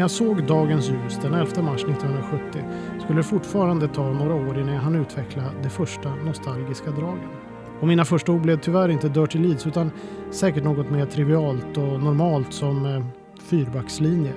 när 0.00 0.04
jag 0.04 0.10
såg 0.10 0.46
dagens 0.46 0.90
ljus 0.90 1.18
den 1.22 1.34
11 1.34 1.62
mars 1.62 1.84
1970 1.84 2.64
skulle 3.04 3.18
det 3.18 3.22
fortfarande 3.22 3.88
ta 3.88 4.12
några 4.12 4.34
år 4.34 4.58
innan 4.58 4.74
jag 4.74 4.80
hann 4.80 4.94
utveckla 4.94 5.42
de 5.62 5.68
första 5.68 6.14
nostalgiska 6.14 6.90
dragen. 6.90 7.28
Och 7.80 7.88
mina 7.88 8.04
första 8.04 8.32
ord 8.32 8.40
blev 8.40 8.60
tyvärr 8.60 8.88
inte 8.88 9.08
Dirty 9.08 9.38
Leeds 9.38 9.66
utan 9.66 9.90
säkert 10.30 10.64
något 10.64 10.90
mer 10.90 11.06
trivialt 11.06 11.76
och 11.76 12.02
normalt 12.02 12.52
som 12.52 12.86
eh, 12.86 13.04
fyrbackslinje. 13.42 14.32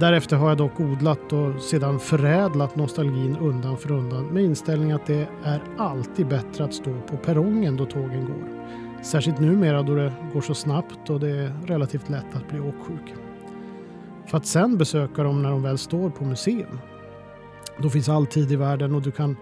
Därefter 0.00 0.36
har 0.36 0.48
jag 0.48 0.58
dock 0.58 0.80
odlat 0.80 1.32
och 1.32 1.62
sedan 1.62 2.00
förädlat 2.00 2.76
nostalgin 2.76 3.36
undan 3.40 3.76
för 3.76 3.92
undan 3.92 4.26
med 4.26 4.42
inställning 4.42 4.92
att 4.92 5.06
det 5.06 5.28
är 5.44 5.60
alltid 5.78 6.28
bättre 6.28 6.64
att 6.64 6.74
stå 6.74 7.00
på 7.10 7.16
perrongen 7.16 7.76
då 7.76 7.86
tågen 7.86 8.24
går. 8.24 8.72
Särskilt 9.02 9.40
numera 9.40 9.82
då 9.82 9.94
det 9.94 10.12
går 10.32 10.40
så 10.40 10.54
snabbt 10.54 11.10
och 11.10 11.20
det 11.20 11.30
är 11.30 11.52
relativt 11.66 12.08
lätt 12.08 12.34
att 12.36 12.48
bli 12.48 12.60
åksjuk. 12.60 13.25
För 14.26 14.36
att 14.36 14.46
sen 14.46 14.78
besöka 14.78 15.22
dem 15.22 15.42
när 15.42 15.50
de 15.50 15.62
väl 15.62 15.78
står 15.78 16.10
på 16.10 16.24
museum. 16.24 16.78
Då 17.82 17.90
finns 17.90 18.08
all 18.08 18.26
tid 18.26 18.52
i 18.52 18.56
världen 18.56 18.94
och 18.94 19.02
du 19.02 19.10
kan 19.10 19.36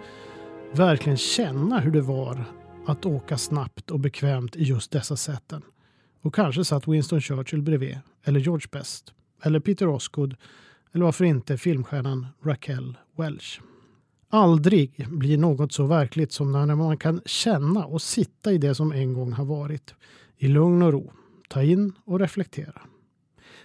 verkligen 0.73 1.17
känna 1.17 1.81
hur 1.81 1.91
det 1.91 2.01
var 2.01 2.45
att 2.87 3.07
åka 3.07 3.39
snabbt 3.39 3.91
och 3.91 4.01
bekvämt 4.01 4.57
i 4.57 4.63
just 4.63 4.91
dessa 4.91 5.17
sätten. 5.17 5.63
Och 6.23 6.35
kanske 6.35 6.65
satt 6.65 6.89
Winston 6.89 7.21
Churchill 7.21 7.63
bredvid, 7.63 7.99
eller 8.25 8.41
George 8.41 8.67
Best, 8.73 9.13
eller 9.43 9.61
Peter 9.61 9.89
Osgood, 9.89 10.37
eller 10.93 11.05
varför 11.05 11.25
inte 11.25 11.59
filmstjärnan 11.59 12.27
Raquel 12.45 12.99
Welch. 13.17 13.61
Aldrig 14.31 15.07
blir 15.09 15.39
något 15.39 15.73
så 15.73 15.87
verkligt 15.87 16.33
som 16.33 16.53
när 16.53 16.75
man 16.75 16.97
kan 16.97 17.21
känna 17.27 17.85
och 17.85 18.03
sitta 18.03 18.53
i 18.53 18.59
det 18.59 18.75
som 18.75 18.93
en 18.93 19.15
gång 19.15 19.33
har 19.33 19.45
varit. 19.45 19.95
I 20.37 20.49
lugn 20.49 20.83
och 20.83 20.93
ro. 20.93 21.13
Ta 21.49 21.63
in 21.63 21.93
och 22.05 22.21
reflektera. 22.21 22.81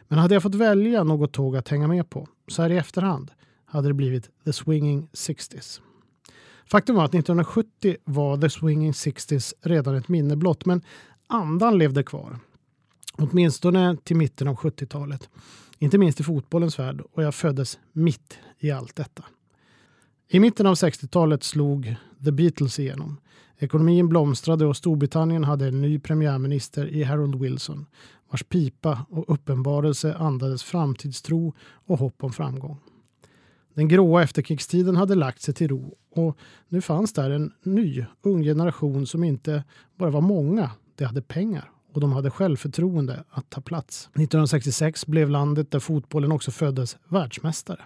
Men 0.10 0.20
hade 0.20 0.36
jag 0.36 0.44
fått 0.44 0.56
välja 0.56 1.04
något 1.04 1.32
tåg 1.32 1.58
att 1.58 1.68
hänga 1.68 1.88
med 1.88 2.10
på, 2.10 2.28
så 2.48 2.62
här 2.62 2.70
i 2.70 2.78
efterhand, 2.78 3.32
hade 3.66 3.88
det 3.88 3.94
blivit 3.94 4.30
The 4.46 4.54
Swinging 4.54 5.08
Sixties. 5.14 5.82
Faktum 6.66 6.96
var 6.96 7.06
att 7.06 7.14
1970 7.14 7.96
var 8.04 8.38
The 8.38 8.50
Swinging 8.50 8.94
Sixties 8.94 9.54
redan 9.62 9.96
ett 9.96 10.08
minne 10.08 10.36
blott, 10.36 10.66
men 10.66 10.82
andan 11.28 11.78
levde 11.78 12.04
kvar. 12.04 12.40
Åtminstone 13.14 13.98
till 14.04 14.16
mitten 14.16 14.48
av 14.48 14.56
70-talet. 14.56 15.30
Inte 15.80 15.98
minst 15.98 16.20
i 16.20 16.24
fotbollens 16.24 16.80
värld 16.80 17.02
och 17.12 17.24
jag 17.24 17.36
föddes 17.36 17.80
mitt 17.92 18.38
i 18.60 18.72
allt 18.72 18.96
detta. 18.96 19.24
I 20.28 20.40
mitten 20.40 20.66
av 20.66 20.76
60-talet 20.76 21.44
slog 21.44 21.96
The 22.26 22.32
Beatles 22.32 22.80
igenom. 22.80 23.18
Ekonomin 23.58 24.10
blomstrade 24.10 24.66
och 24.66 24.78
Storbritannien 24.78 25.44
hade 25.44 25.68
en 25.68 25.82
ny 25.82 26.00
premiärminister 26.00 26.88
i 26.88 27.04
Harold 27.04 27.36
Wilson 27.36 27.86
vars 28.32 28.44
pipa 28.44 29.06
och 29.10 29.34
uppenbarelse 29.34 30.16
andades 30.16 30.64
framtidstro 30.64 31.54
och 31.86 32.00
hopp 32.00 32.24
om 32.24 32.34
framgång. 32.34 32.78
Den 33.74 33.88
gråa 33.88 34.24
efterkrigstiden 34.24 34.96
hade 34.96 35.16
lagt 35.16 35.42
sig 35.42 35.54
till 35.54 35.68
ro 35.68 35.96
och 36.16 36.38
nu 36.68 36.82
fanns 36.82 37.14
där 37.14 37.30
en 37.30 37.54
ny, 37.64 38.06
ung 38.22 38.44
generation 38.44 39.06
som 39.06 39.24
inte 39.24 39.64
bara 39.96 40.10
var 40.10 40.22
många, 40.22 40.72
de 40.96 41.06
hade 41.06 41.22
pengar 41.22 41.72
och 41.94 42.02
de 42.02 42.14
hade 42.14 42.32
självförtroende 42.32 43.24
att 43.30 43.50
ta 43.50 43.62
plats. 43.62 44.06
1966 44.06 45.08
blev 45.08 45.30
landet 45.30 45.72
där 45.72 45.80
fotbollen 45.80 46.32
också 46.32 46.52
föddes 46.52 46.98
världsmästare. 47.08 47.82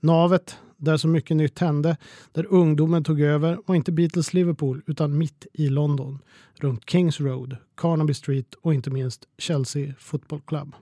Navet 0.00 0.58
där 0.78 0.96
så 0.96 1.08
mycket 1.08 1.36
nytt 1.36 1.58
hände, 1.58 1.96
där 2.32 2.46
ungdomen 2.46 3.04
tog 3.04 3.20
över 3.20 3.58
var 3.66 3.74
inte 3.74 3.92
Beatles 3.92 4.34
Liverpool 4.34 4.82
utan 4.86 5.18
mitt 5.18 5.46
i 5.52 5.68
London, 5.68 6.18
runt 6.54 6.90
Kings 6.90 7.20
Road, 7.20 7.56
Carnaby 7.76 8.14
Street 8.14 8.54
och 8.54 8.74
inte 8.74 8.90
minst 8.90 9.24
Chelsea 9.38 9.94
Football 9.98 10.40
Club. 10.40 10.74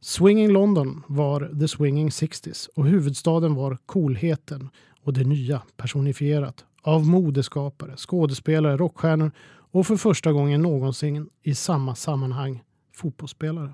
Swinging 0.00 0.48
London 0.48 1.02
var 1.06 1.60
The 1.60 1.68
Swinging 1.68 2.08
60s 2.08 2.68
och 2.74 2.86
huvudstaden 2.86 3.54
var 3.54 3.78
coolheten 3.86 4.68
och 5.02 5.12
det 5.12 5.24
nya 5.24 5.62
personifierat 5.76 6.64
av 6.82 7.06
modeskapare, 7.06 7.96
skådespelare, 7.96 8.76
rockstjärnor 8.76 9.30
och 9.72 9.86
för 9.86 9.96
första 9.96 10.32
gången 10.32 10.62
någonsin 10.62 11.28
i 11.42 11.54
samma 11.54 11.94
sammanhang 11.94 12.62
fotbollsspelare. 12.94 13.72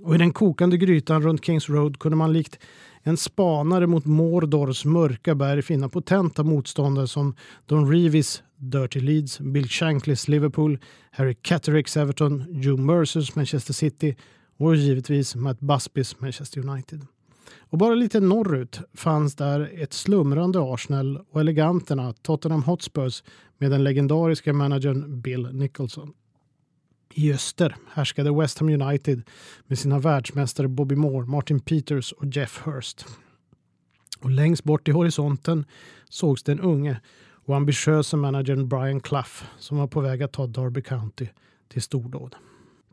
Och 0.00 0.14
i 0.14 0.18
den 0.18 0.32
kokande 0.32 0.76
grytan 0.76 1.22
runt 1.22 1.44
Kings 1.44 1.68
Road 1.68 1.98
kunde 1.98 2.16
man 2.16 2.32
likt 2.32 2.58
en 3.02 3.16
spanare 3.16 3.86
mot 3.86 4.04
Mordors 4.04 4.84
mörka 4.84 5.34
berg 5.34 5.62
finna 5.62 5.88
potenta 5.88 6.42
motståndare 6.42 7.06
som 7.06 7.34
Don 7.66 7.92
Reeves 7.92 8.42
Dirty 8.56 9.00
Leeds, 9.00 9.40
Bill 9.40 9.68
Shanklys 9.68 10.28
Liverpool, 10.28 10.78
Harry 11.10 11.34
Cattericks 11.42 11.96
Everton, 11.96 12.44
Joe 12.48 12.76
Mercers 12.76 13.34
Manchester 13.34 13.72
City 13.72 14.16
och 14.56 14.76
givetvis 14.76 15.36
Matt 15.36 15.60
Busbys 15.60 16.20
Manchester 16.20 16.68
United. 16.68 17.06
Och 17.60 17.78
bara 17.78 17.94
lite 17.94 18.20
norrut 18.20 18.80
fanns 18.94 19.34
där 19.34 19.70
ett 19.74 19.92
slumrande 19.92 20.58
Arsenal 20.60 21.20
och 21.30 21.40
eleganterna 21.40 22.12
Tottenham 22.12 22.62
Hotspurs 22.62 23.22
med 23.58 23.70
den 23.70 23.84
legendariska 23.84 24.52
managern 24.52 25.20
Bill 25.20 25.48
Nicholson. 25.52 26.12
I 27.14 27.32
öster 27.32 27.76
härskade 27.92 28.32
West 28.32 28.58
Ham 28.58 28.68
United 28.68 29.22
med 29.66 29.78
sina 29.78 29.98
världsmästare 29.98 30.68
Bobby 30.68 30.96
Moore, 30.96 31.26
Martin 31.26 31.60
Peters 31.60 32.12
och 32.12 32.26
Jeff 32.26 32.60
Hurst. 32.64 33.06
Och 34.20 34.30
längst 34.30 34.64
bort 34.64 34.88
i 34.88 34.90
horisonten 34.90 35.64
sågs 36.08 36.42
den 36.42 36.60
unge 36.60 37.00
och 37.44 37.56
ambitiösa 37.56 38.16
managern 38.16 38.68
Brian 38.68 39.00
Clough 39.00 39.42
som 39.58 39.78
var 39.78 39.86
på 39.86 40.00
väg 40.00 40.22
att 40.22 40.32
ta 40.32 40.46
Derby 40.46 40.82
County 40.82 41.26
till 41.68 41.82
stordåd. 41.82 42.36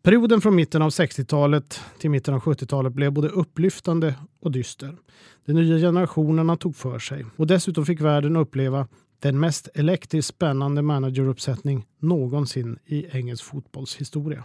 Perioden 0.01 0.41
från 0.41 0.55
mitten 0.55 0.81
av 0.81 0.89
60-talet 0.89 1.81
till 1.99 2.09
mitten 2.09 2.33
av 2.33 2.41
70-talet 2.41 2.93
blev 2.93 3.11
både 3.11 3.27
upplyftande 3.27 4.15
och 4.39 4.51
dyster. 4.51 4.97
De 5.45 5.53
nya 5.53 5.77
generationerna 5.77 6.57
tog 6.57 6.75
för 6.75 6.99
sig 6.99 7.25
och 7.35 7.47
dessutom 7.47 7.85
fick 7.85 8.01
världen 8.01 8.35
uppleva 8.35 8.87
den 9.19 9.39
mest 9.39 9.69
elektriskt 9.73 10.35
spännande 10.35 10.81
manageruppsättning 10.81 11.85
någonsin 11.99 12.79
i 12.85 13.05
engelsk 13.17 13.43
fotbollshistoria. 13.43 14.43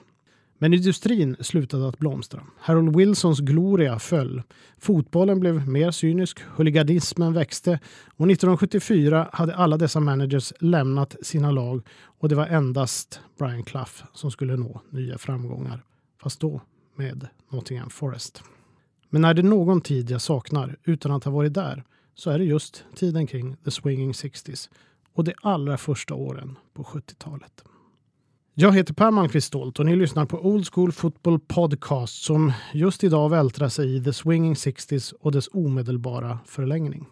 Men 0.62 0.74
industrin 0.74 1.36
slutade 1.40 1.88
att 1.88 1.98
blomstra. 1.98 2.42
Harold 2.58 2.96
Wilsons 2.96 3.40
gloria 3.40 3.98
föll. 3.98 4.42
Fotbollen 4.78 5.40
blev 5.40 5.68
mer 5.68 5.90
cynisk, 5.90 6.40
huliganismen 6.56 7.32
växte 7.32 7.70
och 8.06 8.30
1974 8.30 9.28
hade 9.32 9.56
alla 9.56 9.76
dessa 9.76 10.00
managers 10.00 10.52
lämnat 10.60 11.16
sina 11.22 11.50
lag 11.50 11.86
och 12.02 12.28
det 12.28 12.34
var 12.34 12.46
endast 12.46 13.20
Brian 13.38 13.62
Clough 13.62 13.92
som 14.12 14.30
skulle 14.30 14.56
nå 14.56 14.80
nya 14.90 15.18
framgångar. 15.18 15.84
Fast 16.22 16.40
då 16.40 16.60
med 16.96 17.28
Nottingham 17.50 17.90
Forest. 17.90 18.42
Men 19.10 19.24
är 19.24 19.34
det 19.34 19.42
någon 19.42 19.80
tid 19.80 20.10
jag 20.10 20.20
saknar 20.22 20.76
utan 20.84 21.12
att 21.12 21.24
ha 21.24 21.32
varit 21.32 21.54
där 21.54 21.84
så 22.14 22.30
är 22.30 22.38
det 22.38 22.44
just 22.44 22.84
tiden 22.94 23.26
kring 23.26 23.56
The 23.64 23.70
Swinging 23.70 24.12
60s 24.12 24.70
och 25.14 25.24
de 25.24 25.34
allra 25.42 25.78
första 25.78 26.14
åren 26.14 26.58
på 26.74 26.82
70-talet. 26.82 27.64
Jag 28.54 28.72
heter 28.72 28.94
Per 28.94 29.10
Malmqvist 29.10 29.46
Stolt 29.46 29.78
och 29.78 29.86
ni 29.86 29.96
lyssnar 29.96 30.26
på 30.26 30.46
Old 30.46 30.68
School 30.72 30.92
Football 30.92 31.40
Podcast 31.40 32.22
som 32.22 32.52
just 32.72 33.04
idag 33.04 33.28
vältrar 33.28 33.68
sig 33.68 33.96
i 33.96 34.04
The 34.04 34.12
Swinging 34.12 34.54
60s 34.54 35.14
och 35.20 35.32
dess 35.32 35.48
omedelbara 35.52 36.38
förlängning. 36.46 37.06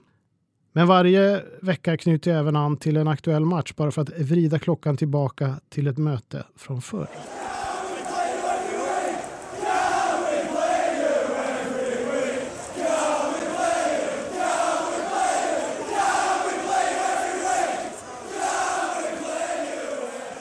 Men 0.73 0.87
varje 0.87 1.45
vecka 1.63 1.97
knyter 1.97 2.31
jag 2.31 2.41
även 2.41 2.57
an 2.57 2.77
till 2.77 2.97
en 2.97 3.09
aktuell 3.09 3.45
match 3.45 3.73
bara 3.77 3.91
för 3.91 4.03
att 4.03 4.19
vrida 4.19 4.59
klockan 4.59 4.97
tillbaka 4.97 5.61
till 5.69 5.87
ett 5.87 5.99
möte 5.99 6.45
från 6.57 6.83
förr. 6.83 7.09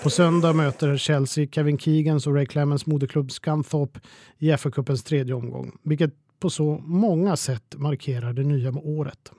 På 0.03 0.09
söndag 0.09 0.53
möter 0.53 0.97
Chelsea 0.97 1.47
Kevin 1.51 1.77
Keegans 1.77 2.27
och 2.27 2.35
Ray 2.35 2.45
Clemens 2.45 2.85
moderklubb 2.85 3.31
Scunthorpe 3.31 3.99
i 4.37 4.51
FA-cupens 4.51 5.05
tredje 5.05 5.33
omgång, 5.33 5.77
vilket 5.83 6.13
på 6.39 6.49
så 6.49 6.77
många 6.85 7.35
sätt 7.35 7.75
markerar 7.77 8.33
det 8.33 8.43
nya 8.43 8.71
med 8.71 8.83
året. 8.85 9.31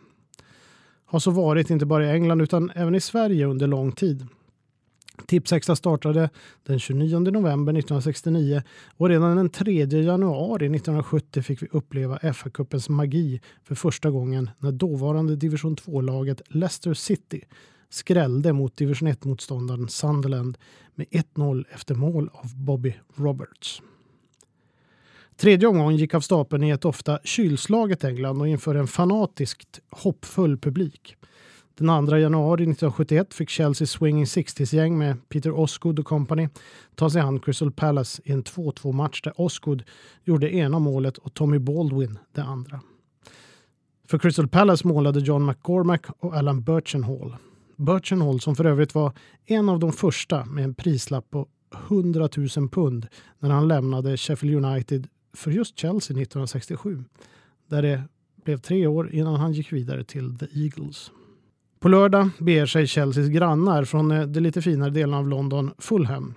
Har 1.05 1.19
så 1.19 1.31
varit 1.31 1.71
inte 1.71 1.87
bara 1.87 2.07
i 2.07 2.11
England 2.11 2.41
utan 2.41 2.71
även 2.75 2.95
i 2.95 3.01
Sverige 3.01 3.47
under 3.47 3.67
lång 3.67 3.93
tid. 3.93 4.27
Tipsextra 5.27 5.77
startade 5.77 6.31
den 6.67 6.79
29 6.79 7.19
november 7.19 7.73
1969 7.73 8.63
och 8.97 9.09
redan 9.09 9.37
den 9.37 9.51
3 9.51 9.85
januari 9.85 10.67
1970 10.67 11.43
fick 11.43 11.63
vi 11.63 11.67
uppleva 11.71 12.19
FA-cupens 12.19 12.91
magi 12.91 13.41
för 13.65 13.75
första 13.75 14.11
gången 14.11 14.51
när 14.59 14.73
dåvarande 14.73 15.37
division 15.37 15.77
2-laget 15.77 16.43
Leicester 16.49 16.95
City 16.95 17.45
skrällde 17.91 18.53
mot 18.53 18.77
division 18.77 19.09
1-motståndaren 19.09 19.89
Sunderland 19.89 20.59
med 20.95 21.07
1-0 21.07 21.65
efter 21.71 21.95
mål 21.95 22.31
av 22.33 22.57
Bobby 22.57 22.95
Roberts. 23.15 23.83
Tredje 25.37 25.69
omgången 25.69 25.97
gick 25.97 26.15
av 26.15 26.21
stapeln 26.21 26.65
i 26.65 26.71
ett 26.71 26.85
ofta 26.85 27.19
kylslaget 27.25 28.05
England 28.05 28.41
och 28.41 28.49
inför 28.49 28.75
en 28.75 28.87
fanatiskt 28.87 29.81
hoppfull 29.91 30.59
publik. 30.59 31.17
Den 31.75 32.07
2 32.07 32.17
januari 32.17 32.63
1971 32.63 33.35
fick 33.35 33.51
Chelsea 33.51 33.87
Swinging 33.87 34.25
60s-gäng 34.25 34.99
med 34.99 35.29
Peter 35.29 35.59
Osgood 35.59 35.99
och 35.99 36.07
company 36.07 36.49
ta 36.95 37.11
sig 37.11 37.21
an 37.21 37.41
Crystal 37.41 37.73
Palace 37.73 38.23
i 38.25 38.33
en 38.33 38.45
2-2 38.45 38.93
match 38.93 39.23
där 39.23 39.41
Osgood 39.41 39.83
gjorde 40.25 40.55
ena 40.55 40.79
målet 40.79 41.19
och 41.19 41.35
Tommy 41.35 41.59
Baldwin 41.59 42.19
det 42.33 42.43
andra. 42.43 42.81
För 44.09 44.19
Crystal 44.19 44.49
Palace 44.49 44.89
målade 44.89 45.21
John 45.21 45.47
McCormack 45.47 46.07
och 46.19 46.35
Alan 46.35 46.63
Birchenhall. 46.63 47.37
Birchenhall 47.81 48.41
som 48.41 48.57
för 48.57 48.65
övrigt 48.65 48.95
var 48.95 49.13
en 49.47 49.69
av 49.69 49.79
de 49.79 49.93
första 49.93 50.45
med 50.45 50.65
en 50.65 50.75
prislapp 50.75 51.31
på 51.31 51.49
100 51.89 52.29
000 52.57 52.69
pund 52.69 53.07
när 53.39 53.51
han 53.51 53.69
lämnade 53.69 54.17
Sheffield 54.17 54.65
United 54.65 55.09
för 55.33 55.51
just 55.51 55.79
Chelsea 55.79 56.17
1967. 56.17 57.05
Där 57.69 57.83
det 57.83 58.03
blev 58.45 58.59
tre 58.59 58.87
år 58.87 59.15
innan 59.15 59.37
han 59.37 59.53
gick 59.53 59.73
vidare 59.73 60.05
till 60.05 60.39
The 60.39 60.47
Eagles. 60.55 61.11
På 61.81 61.89
lördag 61.89 62.31
beger 62.39 62.67
sig 62.67 62.87
Chelseas 62.87 63.29
grannar 63.29 63.85
från 63.85 64.11
eh, 64.11 64.27
de 64.27 64.41
lite 64.41 64.63
finare 64.63 64.91
delarna 64.91 65.19
av 65.19 65.29
London, 65.29 65.71
Fulham, 65.79 66.35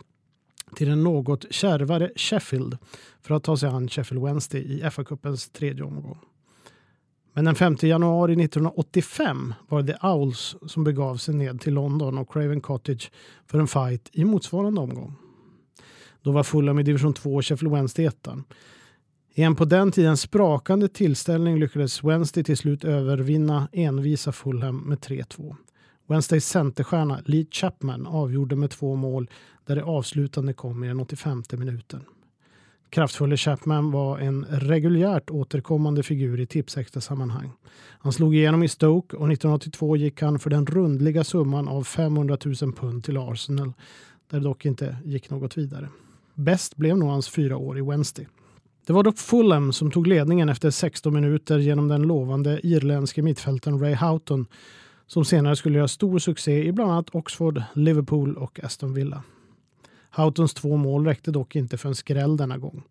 till 0.75 0.88
den 0.88 1.04
något 1.04 1.54
kärvare 1.54 2.12
Sheffield 2.16 2.78
för 3.22 3.36
att 3.36 3.44
ta 3.44 3.57
sig 3.57 3.69
an 3.69 3.90
Sheffield 3.90 4.24
Wednesday 4.24 4.62
i 4.62 4.81
FA-cupens 4.81 5.51
tredje 5.54 5.84
omgång. 5.84 6.18
Men 7.33 7.45
den 7.45 7.56
5 7.56 7.77
januari 7.81 8.33
1985 8.33 9.53
var 9.68 9.81
det 9.81 9.94
The 9.94 10.07
Owls 10.07 10.56
som 10.68 10.83
begav 10.83 11.18
sig 11.18 11.35
ned 11.35 11.62
till 11.62 11.74
London 11.74 12.18
och 12.18 12.33
Craven 12.33 12.62
Cottage 12.62 13.12
för 13.47 13.59
en 13.59 13.68
fight 13.68 14.09
i 14.12 14.25
motsvarande 14.25 14.81
omgång. 14.81 15.15
Då 16.21 16.31
var 16.31 16.44
Fulham 16.44 16.80
i 16.80 16.83
division 16.83 17.13
2 17.13 17.35
och 17.35 17.45
Sheffield 17.45 17.74
Wednesday 17.75 18.06
ettan. 18.06 18.44
I 19.35 19.44
en 19.44 19.56
på 19.56 19.65
den 19.65 19.91
tiden 19.91 20.18
sprakande 20.18 20.88
tillställning 20.88 21.59
lyckades 21.59 22.03
Wednesday 22.03 22.44
till 22.44 22.57
slut 22.57 22.83
övervinna 22.83 23.68
envisa 23.71 24.31
Fulham 24.31 24.77
med 24.77 24.97
3-2. 24.97 25.56
Wednesdays 26.07 26.45
centerstjärna 26.45 27.21
Lee 27.25 27.45
Chapman 27.51 28.07
avgjorde 28.07 28.56
med 28.56 28.69
två 28.69 28.95
mål 28.95 29.30
där 29.65 29.75
det 29.75 29.83
avslutande 29.83 30.53
kom 30.53 30.83
i 30.83 30.88
den 30.88 31.00
85 31.00 31.44
minuten. 31.51 32.03
Kraftfulle 32.94 33.38
Chapman 33.38 33.92
var 33.92 34.19
en 34.19 34.45
reguljärt 34.50 35.30
återkommande 35.30 36.04
figur 36.04 36.40
i 36.40 36.45
tipsextra 36.45 37.01
sammanhang. 37.01 37.51
Han 38.00 38.13
slog 38.13 38.36
igenom 38.36 38.63
i 38.63 38.68
Stoke 38.68 39.18
och 39.18 39.31
1982 39.31 39.98
gick 39.98 40.22
han 40.22 40.40
för 40.40 40.50
den 40.50 40.66
rundliga 40.66 41.24
summan 41.24 41.68
av 41.68 41.84
500 41.84 42.38
000 42.45 42.74
pund 42.74 43.04
till 43.04 43.18
Arsenal 43.18 43.74
där 44.30 44.40
det 44.40 44.44
dock 44.44 44.66
inte 44.66 44.98
gick 45.06 45.30
något 45.30 45.57
vidare. 45.57 45.90
Bäst 46.36 46.75
blev 46.75 46.98
nog 46.98 47.10
hans 47.10 47.30
fyra 47.30 47.57
år 47.57 47.78
i 47.78 47.81
Wednesday. 47.81 48.28
Det 48.88 48.94
var 48.94 49.04
dock 49.04 49.18
Fulham 49.18 49.74
som 49.74 49.92
tog 49.92 50.07
ledningen 50.07 50.50
efter 50.50 50.69
16 50.69 51.13
minuter 51.13 51.60
genom 51.60 51.88
den 51.88 52.01
lovande 52.01 52.60
irländske 52.63 53.22
mittfältaren 53.22 53.80
Ray 53.80 53.95
Houghton 53.95 54.45
som 55.07 55.25
senare 55.25 55.56
skulle 55.56 55.78
göra 55.78 55.88
stor 55.88 56.19
succé 56.19 56.66
i 56.66 56.72
bland 56.72 56.92
annat 56.92 57.16
Oxford, 57.16 57.63
Liverpool 57.74 58.38
och 58.38 58.60
Aston 58.63 58.94
Villa. 58.94 59.24
Houghtons 60.15 60.54
två 60.54 60.77
mål 60.77 61.06
räckte 61.06 61.31
dock 61.31 61.56
inte 61.56 61.77
för 61.77 61.89
en 61.89 61.95
skräll 61.95 62.38
denna 62.38 62.57
gång. 62.57 62.83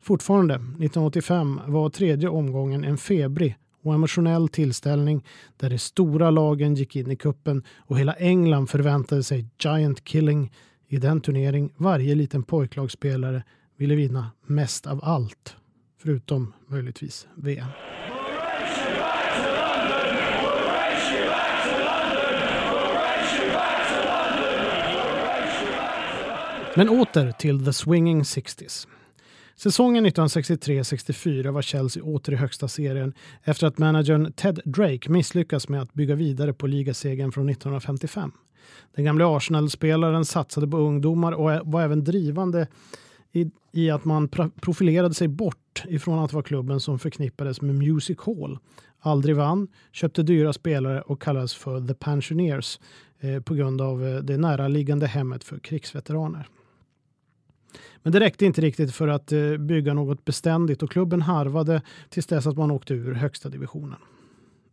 Fortfarande, 0.00 0.54
1985, 0.54 1.60
var 1.66 1.90
tredje 1.90 2.28
omgången 2.28 2.84
en 2.84 2.98
febrig 2.98 3.56
och 3.82 3.94
emotionell 3.94 4.48
tillställning 4.48 5.24
där 5.56 5.70
de 5.70 5.78
stora 5.78 6.30
lagen 6.30 6.74
gick 6.74 6.96
in 6.96 7.10
i 7.10 7.16
kuppen 7.16 7.62
och 7.78 7.98
hela 7.98 8.12
England 8.12 8.66
förväntade 8.66 9.22
sig 9.22 9.46
giant 9.58 10.04
killing 10.04 10.52
i 10.88 10.96
den 10.96 11.20
turnering 11.20 11.72
varje 11.76 12.14
liten 12.14 12.42
pojklagsspelare 12.42 13.42
ville 13.76 13.94
vinna 13.94 14.30
mest 14.46 14.86
av 14.86 15.00
allt, 15.02 15.56
förutom 15.98 16.52
möjligtvis 16.66 17.28
VM. 17.34 17.68
Men 26.76 26.88
åter 26.88 27.32
till 27.32 27.64
The 27.64 27.72
Swinging 27.72 28.22
60s. 28.22 28.88
Säsongen 29.56 30.06
1963-64 30.06 31.50
var 31.50 31.62
Chelsea 31.62 32.02
åter 32.02 32.32
i 32.32 32.36
högsta 32.36 32.68
serien 32.68 33.14
efter 33.42 33.66
att 33.66 33.78
managern 33.78 34.32
Ted 34.32 34.60
Drake 34.64 35.10
misslyckats 35.10 35.68
med 35.68 35.82
att 35.82 35.94
bygga 35.94 36.14
vidare 36.14 36.52
på 36.52 36.66
ligasegern 36.66 37.32
från 37.32 37.48
1955. 37.48 38.32
Den 38.94 39.04
gamle 39.04 39.24
Arsenal-spelaren 39.24 40.24
satsade 40.24 40.68
på 40.68 40.76
ungdomar 40.76 41.32
och 41.32 41.72
var 41.72 41.82
även 41.82 42.04
drivande 42.04 42.66
i, 43.32 43.50
i 43.72 43.90
att 43.90 44.04
man 44.04 44.28
profilerade 44.60 45.14
sig 45.14 45.28
bort 45.28 45.84
ifrån 45.88 46.18
att 46.18 46.32
vara 46.32 46.42
klubben 46.42 46.80
som 46.80 46.98
förknippades 46.98 47.60
med 47.60 47.74
Music 47.74 48.18
Hall. 48.18 48.58
Aldrig 49.00 49.36
vann, 49.36 49.68
köpte 49.92 50.22
dyra 50.22 50.52
spelare 50.52 51.02
och 51.02 51.22
kallades 51.22 51.54
för 51.54 51.88
The 51.88 51.94
Pensioners 51.94 52.80
eh, 53.20 53.40
på 53.40 53.54
grund 53.54 53.80
av 53.80 54.06
eh, 54.06 54.16
det 54.16 54.36
näraliggande 54.36 55.06
hemmet 55.06 55.44
för 55.44 55.58
krigsveteraner. 55.58 56.48
Men 58.02 58.12
det 58.12 58.20
räckte 58.20 58.46
inte 58.46 58.60
riktigt 58.60 58.94
för 58.94 59.08
att 59.08 59.32
eh, 59.32 59.56
bygga 59.56 59.94
något 59.94 60.24
beständigt 60.24 60.82
och 60.82 60.90
klubben 60.90 61.22
harvade 61.22 61.82
tills 62.08 62.26
dess 62.26 62.46
att 62.46 62.56
man 62.56 62.70
åkte 62.70 62.94
ur 62.94 63.14
högsta 63.14 63.48
divisionen. 63.48 63.98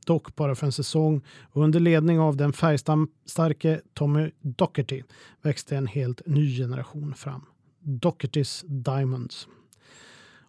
Dock 0.06 0.36
bara 0.36 0.56
för 0.56 0.66
en 0.66 0.72
säsong 0.72 1.22
och 1.52 1.64
under 1.64 1.80
ledning 1.80 2.20
av 2.20 2.38
den 2.38 2.54
färgstarke 2.54 3.82
Tommy 3.94 4.32
Docherty 4.42 5.04
växte 5.42 5.78
en 5.78 5.88
helt 5.88 6.22
ny 6.26 6.58
generation 6.58 7.14
fram. 7.14 7.46
Dochertys 7.80 8.64
Diamonds. 8.68 9.48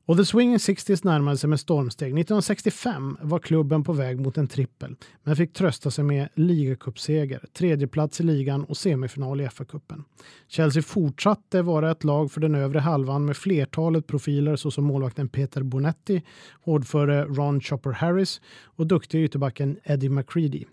Och 0.09 0.17
The 0.17 0.25
Swinging 0.25 0.59
Sixties 0.59 1.05
närmade 1.05 1.37
sig 1.37 1.51
med 1.51 1.61
stormsteg. 1.61 2.07
1965 2.07 3.17
var 3.23 3.39
klubben 3.39 3.85
på 3.85 3.93
väg 3.93 4.21
mot 4.21 4.39
en 4.39 4.47
trippel, 4.47 4.97
men 5.23 5.37
fick 5.37 5.53
trösta 5.53 5.91
sig 5.91 6.05
med 6.05 6.29
ligacupseger, 6.35 7.45
tredjeplats 7.53 8.21
i 8.21 8.23
ligan 8.23 8.65
och 8.65 8.77
semifinal 8.77 9.41
i 9.41 9.45
FA-cupen. 9.45 10.05
Chelsea 10.47 10.83
fortsatte 10.83 11.63
vara 11.63 11.91
ett 11.91 12.05
lag 12.05 12.33
för 12.33 12.41
den 12.41 12.55
övre 12.55 12.79
halvan 12.79 13.25
med 13.25 13.37
flertalet 13.37 14.07
profiler 14.07 14.57
såsom 14.57 14.85
målvakten 14.85 15.29
Peter 15.29 15.63
Bonetti, 15.63 16.23
hårdföre 16.61 17.25
Ron 17.25 17.61
Chopper 17.61 17.91
Harris 17.91 18.41
och 18.65 18.87
duktiga 18.87 19.23
ytterbacken 19.23 19.79
Eddie 19.85 20.09
McCready. 20.09 20.65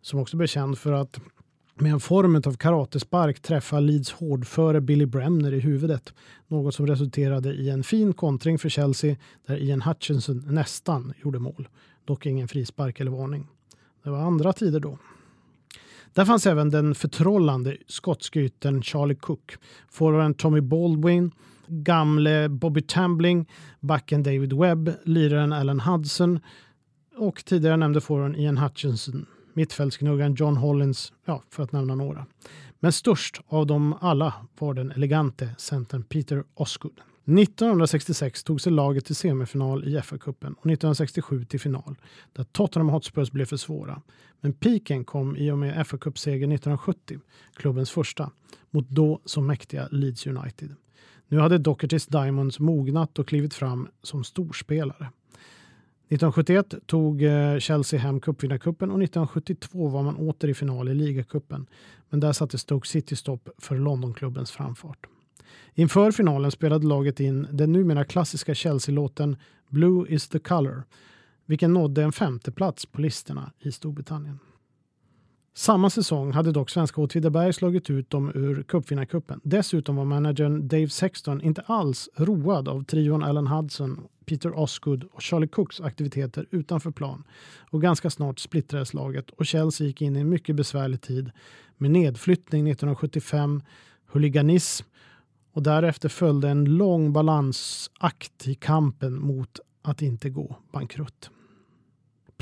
Som 0.00 0.20
också 0.20 0.36
blev 0.36 0.46
känd 0.46 0.78
för 0.78 0.92
att 0.92 1.20
med 1.82 1.92
en 1.92 2.00
form 2.00 2.36
av 2.46 2.56
karatespark 2.56 3.40
träffa 3.40 3.80
Leeds 3.80 4.12
hårdföre 4.12 4.80
Billy 4.80 5.06
Bremner 5.06 5.54
i 5.54 5.60
huvudet. 5.60 6.14
Något 6.48 6.74
som 6.74 6.86
resulterade 6.86 7.54
i 7.54 7.70
en 7.70 7.82
fin 7.82 8.12
kontring 8.12 8.58
för 8.58 8.68
Chelsea 8.68 9.16
där 9.46 9.56
Ian 9.56 9.82
Hutchinson 9.82 10.44
nästan 10.46 11.12
gjorde 11.22 11.38
mål. 11.38 11.68
Dock 12.04 12.26
ingen 12.26 12.48
frispark 12.48 13.00
eller 13.00 13.10
varning. 13.10 13.48
Det 14.04 14.10
var 14.10 14.18
andra 14.18 14.52
tider 14.52 14.80
då. 14.80 14.98
Där 16.12 16.24
fanns 16.24 16.46
även 16.46 16.70
den 16.70 16.94
förtrollande 16.94 17.76
skotske 17.86 18.40
yttern 18.40 18.82
Charlie 18.82 19.14
Cook, 19.14 19.52
forwarden 19.90 20.34
Tommy 20.34 20.60
Baldwin, 20.60 21.30
gamle 21.66 22.48
Bobby 22.48 22.82
Tambling, 22.82 23.48
backen 23.80 24.22
David 24.22 24.52
Webb, 24.52 24.92
liraren 25.04 25.52
Alan 25.52 25.80
Hudson 25.80 26.40
och 27.16 27.44
tidigare 27.44 27.76
nämnde 27.76 28.00
forwarden 28.00 28.36
Ian 28.36 28.58
Hutchinson 28.58 29.26
Mittfältsgnuggaren 29.54 30.34
John 30.34 30.56
Hollins, 30.56 31.12
ja, 31.24 31.42
för 31.50 31.62
att 31.62 31.72
nämna 31.72 31.94
några. 31.94 32.26
Men 32.80 32.92
störst 32.92 33.40
av 33.46 33.66
dem 33.66 33.94
alla 34.00 34.34
var 34.58 34.74
den 34.74 34.90
elegante 34.90 35.54
centern 35.58 36.02
Peter 36.02 36.44
Osgood. 36.54 37.00
1966 37.24 38.44
tog 38.44 38.60
sig 38.60 38.72
laget 38.72 39.04
till 39.04 39.16
semifinal 39.16 39.84
i 39.84 40.00
FA-cupen 40.00 40.52
och 40.52 40.66
1967 40.66 41.44
till 41.44 41.60
final, 41.60 41.96
där 42.32 42.44
Tottenham 42.44 42.88
Hotspurs 42.88 43.30
blev 43.30 43.44
för 43.44 43.56
svåra. 43.56 44.02
Men 44.40 44.52
piken 44.52 45.04
kom 45.04 45.36
i 45.36 45.50
och 45.50 45.58
med 45.58 45.86
FA-cupsegern 45.86 46.52
1970, 46.52 47.20
klubbens 47.54 47.90
första, 47.90 48.30
mot 48.70 48.88
då 48.88 49.20
så 49.24 49.40
mäktiga 49.40 49.88
Leeds 49.90 50.26
United. 50.26 50.74
Nu 51.28 51.38
hade 51.38 51.58
Dochertys 51.58 52.06
Diamonds 52.06 52.58
mognat 52.58 53.18
och 53.18 53.28
klivit 53.28 53.54
fram 53.54 53.88
som 54.02 54.24
storspelare. 54.24 55.10
1971 56.12 56.74
tog 56.86 57.22
eh, 57.22 57.58
Chelsea 57.58 58.00
hem 58.00 58.20
cupvinnarcupen 58.20 58.90
och 58.90 59.02
1972 59.02 59.88
var 59.88 60.02
man 60.02 60.16
åter 60.16 60.48
i 60.48 60.54
final 60.54 60.88
i 60.88 60.94
ligacupen. 60.94 61.66
Men 62.10 62.20
där 62.20 62.32
satte 62.32 62.58
Stoke 62.58 62.88
City 62.88 63.16
stopp 63.16 63.48
för 63.58 63.76
Londonklubbens 63.76 64.50
framfart. 64.50 65.06
Inför 65.74 66.10
finalen 66.10 66.50
spelade 66.50 66.86
laget 66.86 67.20
in 67.20 67.46
den 67.52 67.72
numera 67.72 68.04
klassiska 68.04 68.54
Chelsea-låten 68.54 69.36
Blue 69.68 70.08
is 70.08 70.28
the 70.28 70.38
color, 70.38 70.84
vilken 71.46 71.72
nådde 71.72 72.02
en 72.02 72.12
femteplats 72.12 72.86
på 72.86 73.00
listorna 73.00 73.52
i 73.58 73.72
Storbritannien. 73.72 74.38
Samma 75.54 75.90
säsong 75.90 76.32
hade 76.32 76.52
dock 76.52 76.70
svenska 76.70 77.00
Åtvidaberg 77.00 77.52
slagit 77.52 77.90
ut 77.90 78.10
dem 78.10 78.32
ur 78.34 78.62
cupvinnarcupen. 78.62 79.40
Dessutom 79.44 79.96
var 79.96 80.04
managern 80.04 80.68
Dave 80.68 80.88
Sexton 80.88 81.40
inte 81.40 81.60
alls 81.66 82.08
road 82.16 82.68
av 82.68 82.84
trion 82.84 83.22
Alan 83.22 83.46
Hudson, 83.46 84.00
Peter 84.26 84.58
Osgood 84.58 85.04
och 85.12 85.22
Charlie 85.22 85.48
Cooks 85.48 85.80
aktiviteter 85.80 86.46
utanför 86.50 86.90
plan. 86.90 87.24
Och 87.70 87.82
ganska 87.82 88.10
snart 88.10 88.38
splittrades 88.38 88.94
laget 88.94 89.30
och 89.30 89.46
Chelsea 89.46 89.86
gick 89.86 90.02
in 90.02 90.16
i 90.16 90.20
en 90.20 90.28
mycket 90.28 90.56
besvärlig 90.56 91.00
tid 91.00 91.30
med 91.76 91.90
nedflyttning 91.90 92.68
1975, 92.68 93.62
huliganism 94.06 94.86
och 95.52 95.62
därefter 95.62 96.08
följde 96.08 96.48
en 96.48 96.64
lång 96.64 97.12
balansakt 97.12 98.48
i 98.48 98.54
kampen 98.54 99.20
mot 99.20 99.60
att 99.82 100.02
inte 100.02 100.30
gå 100.30 100.56
bankrutt. 100.72 101.30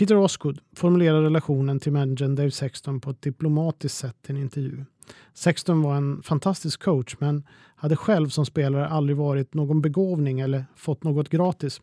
Peter 0.00 0.16
Osgood 0.16 0.58
formulerar 0.76 1.22
relationen 1.22 1.80
till 1.80 1.92
managern 1.92 2.34
Dave 2.34 2.50
Sexton 2.50 3.00
på 3.00 3.10
ett 3.10 3.22
diplomatiskt 3.22 3.98
sätt 3.98 4.16
i 4.26 4.32
en 4.32 4.36
intervju. 4.36 4.84
Sexton 5.34 5.82
var 5.82 5.96
en 5.96 6.22
fantastisk 6.22 6.82
coach 6.82 7.16
men 7.18 7.44
hade 7.76 7.96
själv 7.96 8.28
som 8.28 8.46
spelare 8.46 8.88
aldrig 8.88 9.16
varit 9.16 9.54
någon 9.54 9.80
begåvning 9.80 10.40
eller 10.40 10.64
fått 10.76 11.04
något 11.04 11.28
gratis. 11.28 11.80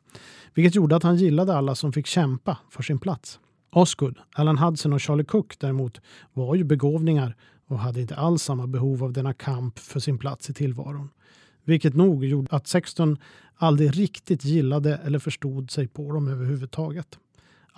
Vilket 0.54 0.76
gjorde 0.76 0.96
att 0.96 1.04
han 1.04 1.16
gillade 1.18 1.56
alla 1.56 1.76
som 1.76 1.94
fick 1.94 2.08
kämpa 2.08 2.58
för 2.70 2.84
sin 2.84 3.00
plats. 3.00 3.40
Osgood, 3.72 4.18
Alan 4.36 4.58
Hudson 4.58 4.94
och 4.94 5.02
Charlie 5.02 5.26
Cook 5.26 5.60
däremot 5.60 6.02
var 6.34 6.56
ju 6.56 6.64
begåvningar 6.64 7.36
och 7.68 7.80
hade 7.80 8.02
inte 8.02 8.16
alls 8.16 8.44
samma 8.44 8.68
behov 8.68 9.04
av 9.04 9.14
denna 9.14 9.34
kamp 9.34 9.80
för 9.80 10.00
sin 10.00 10.18
plats 10.18 10.50
i 10.50 10.54
tillvaron. 10.54 11.10
Vilket 11.64 11.94
nog 11.96 12.26
gjorde 12.26 12.56
att 12.56 12.68
Sexton 12.68 13.18
aldrig 13.56 14.00
riktigt 14.00 14.46
gillade 14.46 14.96
eller 14.96 15.20
förstod 15.20 15.72
sig 15.72 15.88
på 15.88 16.12
dem 16.12 16.28
överhuvudtaget. 16.28 17.20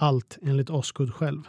Allt 0.01 0.37
enligt 0.41 0.69
Osgood 0.69 1.13
själv. 1.13 1.41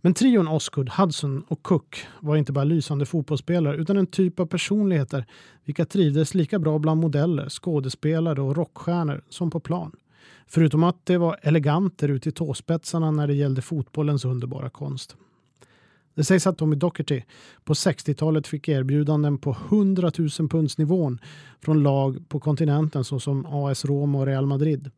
Men 0.00 0.14
trion 0.14 0.48
Osgood, 0.48 0.88
Hudson 0.88 1.44
och 1.48 1.62
Cook 1.62 2.06
var 2.20 2.36
inte 2.36 2.52
bara 2.52 2.64
lysande 2.64 3.06
fotbollsspelare 3.06 3.76
utan 3.76 3.96
en 3.96 4.06
typ 4.06 4.40
av 4.40 4.46
personligheter 4.46 5.26
vilka 5.64 5.84
trivdes 5.84 6.34
lika 6.34 6.58
bra 6.58 6.78
bland 6.78 7.00
modeller, 7.00 7.48
skådespelare 7.48 8.40
och 8.40 8.56
rockstjärnor 8.56 9.22
som 9.28 9.50
på 9.50 9.60
plan. 9.60 9.92
Förutom 10.46 10.84
att 10.84 11.06
det 11.06 11.18
var 11.18 11.38
eleganter 11.42 12.08
ut 12.08 12.26
i 12.26 12.32
tåspetsarna 12.32 13.10
när 13.10 13.26
det 13.26 13.34
gällde 13.34 13.62
fotbollens 13.62 14.24
underbara 14.24 14.70
konst. 14.70 15.16
Det 16.14 16.24
sägs 16.24 16.46
att 16.46 16.58
Tommy 16.58 16.76
Docherty 16.76 17.22
på 17.64 17.74
60-talet 17.74 18.46
fick 18.46 18.68
erbjudanden 18.68 19.38
på 19.38 19.56
100 19.68 20.12
000 20.18 20.48
punds 20.48 20.78
nivån 20.78 21.18
från 21.60 21.82
lag 21.82 22.28
på 22.28 22.40
kontinenten 22.40 23.04
såsom 23.04 23.46
AS 23.46 23.84
Rom 23.84 24.14
och 24.14 24.26
Real 24.26 24.46
Madrid. 24.46 24.90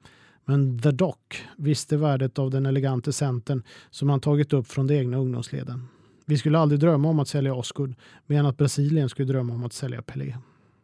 Men 0.51 0.79
The 0.79 0.91
Doc 0.91 1.17
visste 1.57 1.97
värdet 1.97 2.39
av 2.39 2.51
den 2.51 2.67
elegante 2.67 3.13
centern 3.13 3.63
som 3.91 4.11
han 4.11 4.21
tagit 4.21 4.53
upp 4.53 4.67
från 4.67 4.87
de 4.87 4.95
egna 4.95 5.17
ungdomsleden. 5.17 5.89
Vi 6.27 6.39
skulle 6.39 6.59
aldrig 6.59 6.81
drömma 6.81 7.09
om 7.09 7.19
att 7.19 7.29
sälja 7.29 7.55
Osgood, 7.55 7.95
medan 8.27 8.47
att 8.47 8.57
Brasilien 8.57 9.09
skulle 9.09 9.33
drömma 9.33 9.55
om 9.55 9.65
att 9.65 9.73
sälja 9.73 10.03
Pelé. 10.03 10.37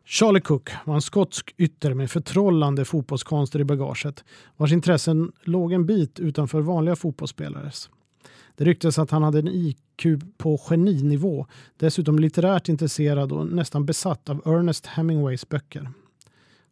Charlie 0.04 0.40
Cook 0.40 0.70
var 0.84 0.94
en 0.94 1.02
skotsk 1.02 1.54
ytter 1.58 1.94
med 1.94 2.10
förtrollande 2.10 2.84
fotbollskonster 2.84 3.60
i 3.60 3.64
bagaget 3.64 4.24
vars 4.56 4.72
intressen 4.72 5.32
låg 5.42 5.72
en 5.72 5.86
bit 5.86 6.20
utanför 6.20 6.60
vanliga 6.60 6.96
fotbollsspelares. 6.96 7.90
Det 8.56 8.64
ryktades 8.64 8.98
att 8.98 9.10
han 9.10 9.22
hade 9.22 9.38
en 9.38 9.48
IQ 9.48 10.06
på 10.38 10.58
geninivå, 10.58 11.46
dessutom 11.76 12.18
litterärt 12.18 12.68
intresserad 12.68 13.32
och 13.32 13.46
nästan 13.46 13.86
besatt 13.86 14.28
av 14.28 14.42
Ernest 14.44 14.86
Hemingways 14.86 15.48
böcker. 15.48 15.90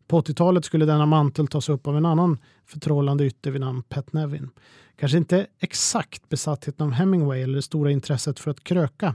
På 0.06 0.20
80-talet 0.20 0.64
skulle 0.64 0.86
denna 0.86 1.06
mantel 1.06 1.46
tas 1.46 1.68
upp 1.68 1.86
av 1.86 1.96
en 1.96 2.06
annan 2.06 2.38
förtrollande 2.66 3.24
ytter 3.24 3.50
vid 3.50 3.60
namn 3.60 3.82
Pat 3.82 4.12
Nevin. 4.12 4.50
Kanske 4.96 5.18
inte 5.18 5.46
exakt 5.60 6.28
besattheten 6.28 6.86
av 6.86 6.92
Hemingway 6.92 7.42
eller 7.42 7.54
det 7.54 7.62
stora 7.62 7.90
intresset 7.90 8.40
för 8.40 8.50
att 8.50 8.64
kröka, 8.64 9.14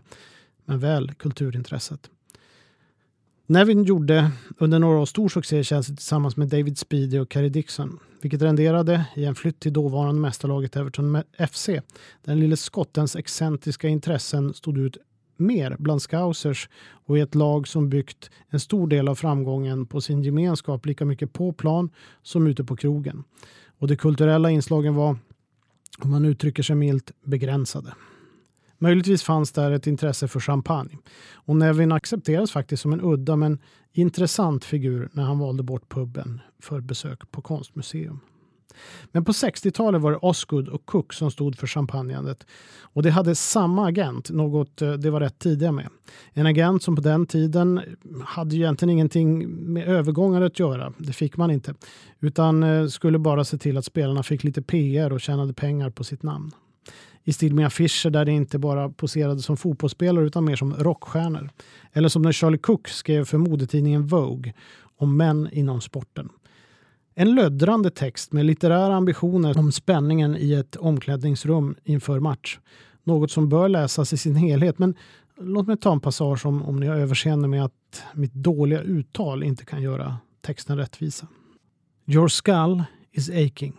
men 0.66 0.80
väl 0.80 1.14
kulturintresset. 1.14 2.10
Nevin 3.48 3.84
gjorde 3.84 4.32
under 4.58 4.80
några 4.80 4.98
år 4.98 5.06
stor 5.06 5.30
succé 5.30 5.60
i 5.60 5.64
Chelsea 5.64 5.96
tillsammans 5.96 6.38
med 6.38 6.48
David 6.48 6.78
Speedy 6.78 7.20
och 7.20 7.34
Kerry 7.34 7.50
Dixon, 7.50 8.00
vilket 8.22 8.42
renderade 8.42 9.06
i 9.16 9.26
en 9.26 9.36
flytt 9.36 9.60
till 9.60 9.74
dåvarande 9.74 10.22
mästarlaget 10.22 10.76
Everton 10.76 11.24
FC. 11.52 11.70
Den 12.24 12.40
lille 12.40 12.58
skottens 12.58 13.16
excentriska 13.16 13.88
intressen 13.88 14.54
stod 14.54 14.78
ut 14.78 14.98
mer 15.40 15.76
bland 15.80 16.02
scousers 16.02 16.70
och 17.06 17.18
i 17.18 17.22
ett 17.22 17.36
lag 17.36 17.68
som 17.68 17.90
byggt 17.90 18.30
en 18.50 18.60
stor 18.60 18.88
del 18.88 19.08
av 19.08 19.16
framgången 19.16 19.86
på 19.86 20.02
sin 20.02 20.24
gemenskap 20.24 20.86
lika 20.86 21.06
mycket 21.06 21.34
på 21.34 21.54
plan 21.54 21.90
som 22.22 22.48
ute 22.48 22.64
på 22.64 22.76
krogen. 22.76 23.24
Och 23.80 23.88
de 23.88 23.96
kulturella 23.96 24.50
inslagen 24.50 24.96
var, 24.96 25.18
om 26.00 26.12
man 26.12 26.26
uttrycker 26.26 26.64
sig 26.64 26.76
milt, 26.76 27.12
begränsade. 27.24 27.94
Möjligtvis 28.78 29.24
fanns 29.24 29.52
där 29.52 29.72
ett 29.72 29.88
intresse 29.88 30.28
för 30.28 30.40
champagne 30.40 30.98
och 31.34 31.56
Nevin 31.56 31.92
accepterades 31.92 32.52
faktiskt 32.52 32.82
som 32.82 32.94
en 32.94 33.02
udda 33.02 33.36
men 33.36 33.60
intressant 33.92 34.66
figur 34.66 35.10
när 35.14 35.24
han 35.24 35.40
valde 35.40 35.64
bort 35.64 35.90
puben 35.90 36.42
för 36.60 36.82
besök 36.82 37.32
på 37.32 37.42
konstmuseum. 37.42 38.20
Men 39.12 39.26
på 39.26 39.32
60-talet 39.32 40.02
var 40.02 40.12
det 40.12 40.18
Osgood 40.18 40.68
och 40.68 40.86
Cook 40.86 41.14
som 41.14 41.32
stod 41.32 41.58
för 41.58 41.68
champagnandet 41.68 42.46
Och 42.82 43.04
det 43.04 43.10
hade 43.10 43.36
samma 43.36 43.88
agent, 43.88 44.30
något 44.30 44.78
de 44.78 44.98
det 44.98 45.10
var 45.10 45.20
rätt 45.20 45.40
tidiga 45.40 45.72
med. 45.72 45.88
En 46.34 46.46
agent 46.46 46.84
som 46.84 46.96
på 46.96 47.02
den 47.02 47.26
tiden 47.26 47.82
hade 48.26 48.56
egentligen 48.56 48.90
ingenting 48.90 49.50
med 49.74 49.88
övergångar 49.88 50.42
att 50.42 50.60
göra. 50.60 50.94
Det 50.98 51.14
fick 51.14 51.38
man 51.38 51.52
inte. 51.52 51.74
Utan 52.20 52.64
eh, 52.64 52.88
skulle 52.88 53.20
bara 53.20 53.44
se 53.44 53.58
till 53.58 53.78
att 53.78 53.86
spelarna 53.86 54.24
fick 54.24 54.44
lite 54.44 54.62
PR 54.62 55.14
och 55.14 55.22
tjänade 55.22 55.54
pengar 55.54 55.90
på 55.90 56.04
sitt 56.04 56.24
namn 56.24 56.52
i 57.24 57.34
stil 57.34 57.54
med 57.54 57.66
affischer 57.66 58.10
där 58.10 58.26
det 58.26 58.32
inte 58.32 58.60
bara 58.60 58.90
poserade 58.90 59.42
som 59.42 59.58
fotbollsspelare 59.58 60.26
utan 60.26 60.46
mer 60.46 60.56
som 60.56 60.74
rockstjärnor. 60.74 61.50
Eller 61.94 62.10
som 62.10 62.22
när 62.22 62.32
Charlie 62.32 62.58
Cook 62.58 62.88
skrev 62.88 63.26
för 63.26 63.38
modetidningen 63.38 64.08
Vogue 64.08 64.54
om 64.98 65.18
män 65.18 65.50
inom 65.52 65.82
sporten. 65.82 66.30
En 67.16 67.36
löddrande 67.36 67.90
text 67.90 68.34
med 68.34 68.46
litterära 68.46 68.96
ambitioner 68.96 69.58
om 69.58 69.72
spänningen 69.72 70.36
i 70.36 70.54
ett 70.54 70.76
omklädningsrum 70.76 71.76
inför 71.84 72.20
match. 72.20 72.60
Något 73.04 73.32
som 73.32 73.50
bör 73.50 73.70
läsas 73.70 74.14
i 74.14 74.18
sin 74.18 74.36
helhet, 74.36 74.80
men 74.80 74.96
låt 75.38 75.68
mig 75.68 75.78
ta 75.78 75.92
en 75.92 76.00
passage 76.00 76.46
om, 76.46 76.64
om 76.64 76.80
ni 76.80 76.88
har 76.88 76.96
överseende 76.96 77.48
med 77.48 77.66
att 77.66 78.04
mitt 78.14 78.34
dåliga 78.34 78.82
uttal 78.82 79.44
inte 79.44 79.66
kan 79.66 79.82
göra 79.82 80.18
texten 80.42 80.78
rättvisa. 80.78 81.28
Your 82.06 82.28
skull 82.28 82.84
is 83.12 83.30
aching, 83.30 83.74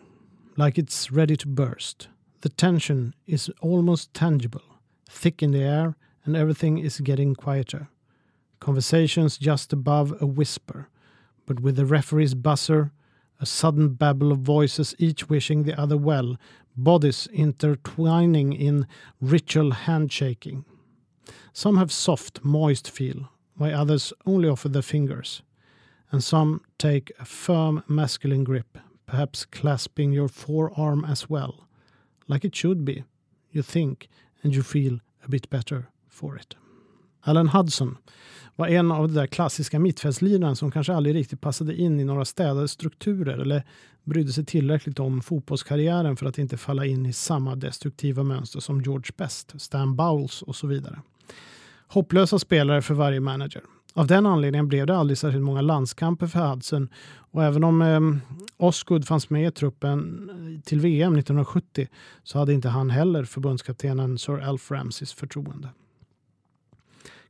like 0.57 0.83
it's 0.83 1.15
ready 1.17 1.37
to 1.37 1.49
burst. 1.49 2.09
The 2.43 2.49
tension 2.49 3.13
is 3.27 3.51
almost 3.63 4.13
tangible, 4.13 4.63
thick 5.23 5.43
in 5.43 5.53
the 5.53 5.63
air, 5.63 5.95
and 6.25 6.37
everything 6.37 6.81
is 6.81 7.01
getting 7.01 7.35
quieter. 7.35 7.87
Conversations 8.59 9.41
just 9.41 9.73
above 9.73 10.17
a 10.21 10.27
whisper, 10.27 10.85
but 11.47 11.61
with 11.61 11.77
the 11.77 11.85
referee's 11.85 12.35
buzzer, 12.35 12.91
a 13.41 13.47
sudden 13.47 13.95
babble 13.95 14.33
of 14.33 14.39
voices, 14.41 14.95
each 14.99 15.29
wishing 15.29 15.65
the 15.65 15.79
other 15.81 15.97
well, 15.97 16.37
bodies 16.77 17.27
intertwining 17.33 18.53
in 18.53 18.87
ritual 19.21 19.73
handshaking. 19.73 20.65
Some 21.53 21.77
have 21.79 21.91
soft, 21.91 22.45
moist 22.45 22.91
feel, 22.91 23.31
while 23.57 23.75
others 23.75 24.13
only 24.27 24.49
offer 24.49 24.69
their 24.69 24.83
fingers. 24.83 25.43
And 26.13 26.23
some 26.23 26.63
take 26.79 27.13
a 27.19 27.25
firm 27.25 27.83
masculine 27.89 28.45
grip, 28.45 28.79
perhaps 29.07 29.45
clasping 29.45 30.13
your 30.13 30.29
forearm 30.29 31.05
as 31.05 31.29
well 31.29 31.67
like 32.31 32.45
it 32.45 32.55
should 32.55 32.85
be. 32.85 33.05
You 33.51 33.63
think 33.63 34.09
and 34.43 34.55
you 34.55 34.63
feel 34.63 35.01
a 35.25 35.29
bit 35.29 35.51
better 35.51 35.89
for 36.09 36.37
it. 36.37 36.55
Alan 37.21 37.49
Hudson 37.49 37.97
var 38.57 38.69
en 38.69 38.93
av 38.93 39.09
de 39.09 39.15
där 39.15 39.27
klassiska 39.27 39.79
mittfältslirarna 39.79 40.55
som 40.55 40.71
kanske 40.71 40.95
aldrig 40.95 41.15
riktigt 41.15 41.41
passade 41.41 41.77
in 41.77 42.01
i 42.01 42.05
några 42.05 42.25
städade 42.25 42.69
strukturer 42.69 43.39
eller 43.39 43.63
brydde 44.05 44.33
sig 44.33 44.45
tillräckligt 44.45 44.99
om 44.99 45.23
fotbollskarriären 45.23 46.17
för 46.17 46.27
att 46.27 46.39
inte 46.39 46.57
falla 46.57 46.87
in 46.87 47.07
i 47.07 47.13
samma 47.13 47.57
destruktiva 47.57 48.23
mönster 48.23 48.61
som 48.61 48.81
George 48.83 49.13
Best, 49.17 49.61
Stan 49.61 49.97
Bowles 49.97 50.43
och 50.43 50.57
så 50.57 50.67
vidare. 50.67 51.01
Hopplösa 51.87 52.39
spelare 52.39 52.83
för 52.83 52.95
varje 52.95 53.21
manager. 53.21 53.63
Av 53.95 54.07
den 54.07 54.27
anledningen 54.27 54.69
blev 54.69 54.87
det 54.87 54.97
aldrig 54.97 55.19
särskilt 55.19 55.45
många 55.45 55.61
landskamper 55.61 56.27
för 56.27 56.39
Hudson 56.39 56.89
och 57.33 57.45
även 57.45 57.65
om 57.65 57.83
eh, 57.83 58.01
Osgood 58.57 59.07
fanns 59.07 59.31
med 59.31 59.49
i 59.49 59.51
truppen 59.51 60.31
eh, 60.31 60.63
till 60.65 60.81
VM 60.81 61.17
1970 61.17 61.89
så 62.23 62.39
hade 62.39 62.53
inte 62.53 62.69
han 62.69 62.91
heller 62.91 63.25
förbundskaptenen 63.25 64.19
Sir 64.19 64.41
Alf 64.41 64.71
Ramseys 64.71 65.13
förtroende. 65.13 65.69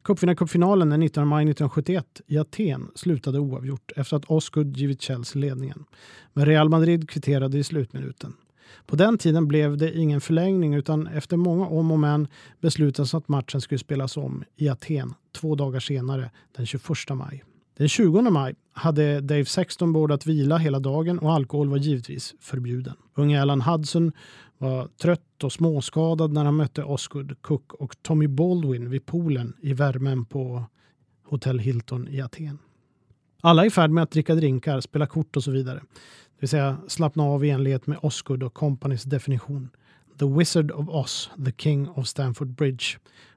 Cupvinnarcupfinalen 0.02 0.90
den 0.90 1.00
19 1.00 1.28
maj 1.28 1.42
1971 1.42 2.20
i 2.26 2.38
Aten 2.38 2.90
slutade 2.94 3.38
oavgjort 3.38 3.92
efter 3.96 4.16
att 4.16 4.24
Osgood 4.24 4.76
givit 4.76 5.02
Chelsea 5.02 5.40
ledningen. 5.40 5.84
Men 6.32 6.46
Real 6.46 6.68
Madrid 6.68 7.10
kvitterade 7.10 7.58
i 7.58 7.64
slutminuten. 7.64 8.32
På 8.86 8.96
den 8.96 9.18
tiden 9.18 9.48
blev 9.48 9.76
det 9.76 9.98
ingen 9.98 10.20
förlängning 10.20 10.74
utan 10.74 11.06
efter 11.06 11.36
många 11.36 11.66
om 11.66 11.90
och 11.90 11.98
men 11.98 12.28
beslutades 12.60 13.14
att 13.14 13.28
matchen 13.28 13.60
skulle 13.60 13.78
spelas 13.78 14.16
om 14.16 14.44
i 14.56 14.68
Aten 14.68 15.14
två 15.32 15.54
dagar 15.54 15.80
senare, 15.80 16.30
den 16.56 16.66
21 16.66 16.88
maj. 17.10 17.44
Den 17.76 17.88
20 17.88 18.22
maj 18.22 18.54
hade 18.72 19.20
Dave 19.20 19.44
Sexton 19.44 19.92
bordat 19.92 20.26
vila 20.26 20.58
hela 20.58 20.78
dagen 20.78 21.18
och 21.18 21.32
alkohol 21.32 21.68
var 21.68 21.76
givetvis 21.76 22.34
förbjuden. 22.40 22.94
Unge 23.14 23.42
Alan 23.42 23.60
Hudson 23.60 24.12
var 24.60 24.88
trött 25.02 25.44
och 25.44 25.52
småskadad 25.52 26.32
när 26.32 26.44
han 26.44 26.56
mötte 26.56 26.84
Osgood 26.84 27.42
Cook 27.42 27.72
och 27.72 28.02
Tommy 28.02 28.26
Baldwin 28.26 28.90
vid 28.90 29.06
poolen 29.06 29.56
i 29.60 29.72
värmen 29.72 30.24
på 30.24 30.64
Hotel 31.24 31.58
Hilton 31.58 32.08
i 32.08 32.20
Aten. 32.20 32.58
Alla 33.40 33.62
är 33.62 33.66
i 33.66 33.70
färd 33.70 33.90
med 33.90 34.02
att 34.02 34.10
dricka 34.10 34.34
drinkar, 34.34 34.80
spela 34.80 35.06
kort 35.06 35.36
och 35.36 35.44
så 35.44 35.50
vidare. 35.50 35.78
Det 35.78 36.40
vill 36.40 36.48
säga 36.48 36.76
slappna 36.88 37.22
av 37.22 37.44
i 37.44 37.50
enlighet 37.50 37.86
med 37.86 37.98
Osgood 38.02 38.42
och 38.42 38.54
Companys 38.54 39.02
definition. 39.02 39.70
The 40.18 40.26
Wizard 40.26 40.70
of 40.70 40.88
Oz, 40.88 41.30
the 41.44 41.52
King 41.52 41.88
of 41.88 42.06
Stamford 42.06 42.48
Bridge, 42.48 42.84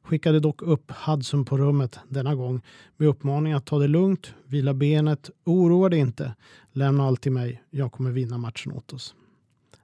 skickade 0.02 0.40
dock 0.40 0.62
upp 0.62 0.92
Hudson 0.92 1.46
på 1.46 1.58
rummet 1.58 2.00
denna 2.10 2.36
gång 2.36 2.62
med 2.98 3.08
uppmaning 3.08 3.54
att 3.54 3.66
ta 3.66 3.80
det 3.80 3.88
lugnt, 3.88 4.34
vila 4.46 4.74
benet, 4.74 5.30
oroa 5.44 5.90
dig 5.90 6.00
inte, 6.00 6.36
lämna 6.72 7.08
allt 7.08 7.22
till 7.22 7.32
mig, 7.32 7.64
jag 7.70 7.92
kommer 7.92 8.12
vinna 8.12 8.38
matchen 8.38 8.72
åt 8.72 8.94
oss. 8.94 9.16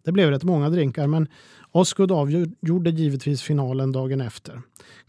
Det 0.03 0.11
blev 0.11 0.29
rätt 0.29 0.43
många 0.43 0.69
drinkar 0.69 1.07
men 1.07 1.27
Osgood 1.71 2.11
avgjorde 2.11 2.89
givetvis 2.89 3.41
finalen 3.41 3.91
dagen 3.91 4.21
efter. 4.21 4.61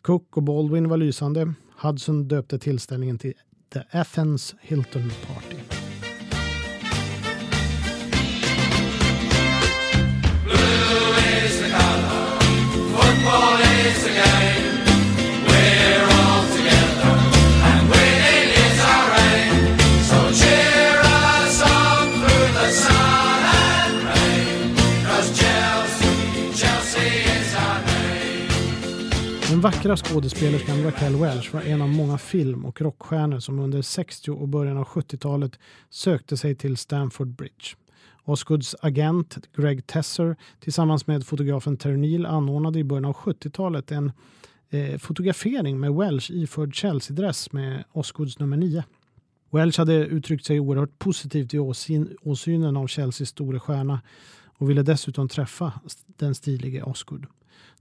Cook 0.02 0.36
och 0.36 0.42
Baldwin 0.42 0.88
var 0.88 0.96
lysande. 0.96 1.54
Hudson 1.82 2.28
döpte 2.28 2.58
tillställningen 2.58 3.18
till 3.18 3.34
The 3.72 3.80
Athens 3.98 4.54
Hilton 4.60 5.10
Party. 5.26 5.59
Den 29.60 29.72
vackra 29.72 29.96
skådespelerskan 29.96 30.82
Raquel 30.82 31.16
Welch 31.16 31.54
var 31.54 31.60
en 31.60 31.82
av 31.82 31.88
många 31.88 32.18
film 32.18 32.64
och 32.64 32.80
rockstjärnor 32.80 33.38
som 33.38 33.58
under 33.58 33.82
60 33.82 34.30
och 34.30 34.48
början 34.48 34.76
av 34.76 34.84
70-talet 34.84 35.58
sökte 35.90 36.36
sig 36.36 36.54
till 36.54 36.76
Stamford 36.76 37.28
Bridge. 37.28 37.76
Osgoods 38.24 38.76
agent 38.82 39.38
Greg 39.56 39.86
Tesser 39.86 40.36
tillsammans 40.60 41.06
med 41.06 41.26
fotografen 41.26 41.76
Terry 41.76 41.96
Neal 41.96 42.26
anordnade 42.26 42.78
i 42.78 42.84
början 42.84 43.04
av 43.04 43.16
70-talet 43.16 43.90
en 43.90 44.12
eh, 44.70 44.98
fotografering 44.98 45.80
med 45.80 45.94
Welch 45.94 46.30
iförd 46.30 46.74
Chelsea-dress 46.74 47.52
med 47.52 47.84
Osgoods 47.92 48.38
nummer 48.38 48.56
9. 48.56 48.84
Welch 49.50 49.78
hade 49.78 49.94
uttryckt 49.94 50.44
sig 50.44 50.60
oerhört 50.60 50.98
positivt 50.98 51.54
i 51.54 51.58
åsynen 52.22 52.76
av 52.76 52.88
Chelseas 52.88 53.28
store 53.28 53.60
stjärna 53.60 54.00
och 54.44 54.70
ville 54.70 54.82
dessutom 54.82 55.28
träffa 55.28 55.72
den 56.06 56.34
stilige 56.34 56.82
Osgood. 56.82 57.26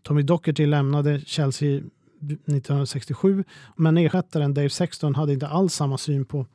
Tommy 0.03 0.21
Docherty 0.21 0.65
lämnade 0.65 1.21
Chelsea 1.25 1.81
1967 2.21 3.43
men 3.75 3.97
ersättaren 3.97 4.53
Dave 4.53 4.69
Sexton 4.69 5.15
hade 5.15 5.33
inte 5.33 5.47
alls 5.47 5.73
samma 5.73 5.97
syn 5.97 6.25
på 6.25 6.45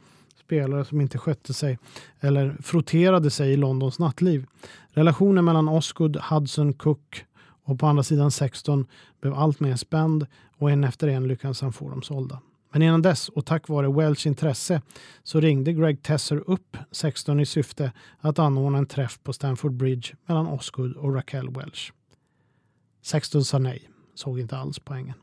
spelare 0.45 0.85
som 0.85 1.01
inte 1.01 1.19
skötte 1.19 1.55
sig 1.55 1.79
eller 2.21 2.57
frotterade 2.63 3.31
sig 3.31 3.53
i 3.53 3.57
Londons 3.57 3.99
nattliv. 3.99 4.47
Relationen 4.91 5.45
mellan 5.45 5.69
Osgood, 5.69 6.17
Hudson, 6.17 6.73
Cook 6.73 7.25
och 7.65 7.79
på 7.79 7.87
andra 7.87 8.03
sidan 8.03 8.31
16 8.31 8.87
blev 9.21 9.35
allt 9.35 9.61
mer 9.61 9.77
spänd 9.77 10.27
och 10.59 10.71
en 10.71 10.85
efter 10.85 11.09
en 11.09 11.29
lyckades 11.29 11.61
han 11.61 11.73
få 11.73 11.91
dem 11.91 12.03
sålda. 12.03 12.41
Men 12.73 12.83
innan 12.83 13.03
dess 13.03 13.29
och 13.29 13.47
tack 13.47 13.69
vare 13.69 13.93
Welsh 13.93 14.27
intresse 14.27 14.83
så 15.23 15.41
ringde 15.41 15.73
Greg 15.73 16.03
Tesser 16.03 16.51
upp 16.51 16.77
16 16.91 17.41
i 17.41 17.47
syfte 17.47 17.93
att 18.19 18.39
anordna 18.39 18.79
en 18.79 18.87
träff 18.87 19.19
på 19.23 19.33
Stamford 19.33 19.73
Bridge 19.73 20.09
mellan 20.27 20.47
Osgood 20.47 20.97
och 20.97 21.15
Raquel 21.15 21.51
Welsh. 21.51 21.93
16 23.05 23.45
sa 23.45 23.59
nej, 23.59 23.89
såg 24.15 24.41
inte 24.41 24.57
alls 24.57 24.79
poängen. 24.79 25.15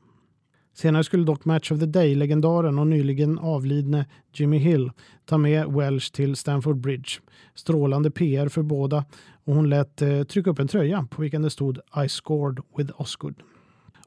Senare 0.73 1.03
skulle 1.03 1.23
dock 1.23 1.45
Match 1.45 1.71
of 1.71 1.79
the 1.79 1.85
Day-legendaren 1.85 2.79
och 2.79 2.88
nyligen 2.88 3.39
avlidne 3.39 4.05
Jimmy 4.33 4.57
Hill 4.57 4.91
ta 5.25 5.38
med 5.38 5.73
Welsh 5.73 6.11
till 6.11 6.35
Stamford 6.35 6.77
Bridge. 6.77 7.09
Strålande 7.55 8.11
PR 8.11 8.47
för 8.47 8.61
båda 8.61 9.05
och 9.45 9.55
hon 9.55 9.69
lät 9.69 10.01
eh, 10.01 10.23
trycka 10.23 10.50
upp 10.50 10.59
en 10.59 10.67
tröja 10.67 11.07
på 11.11 11.21
vilken 11.21 11.41
det 11.41 11.50
stod 11.50 11.79
I 12.05 12.09
scored 12.09 12.59
with 12.77 13.01
Osgood. 13.01 13.35